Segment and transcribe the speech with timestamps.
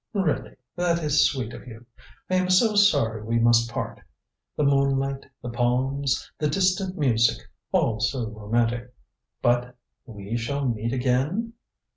[0.13, 1.85] "Really that is sweet of you.
[2.27, 4.01] I am so sorry we must part.
[4.57, 7.37] The moonlight, the palms, the distant music
[7.71, 8.95] all so romantic.
[9.43, 9.75] But
[10.07, 11.53] we shall meet again?"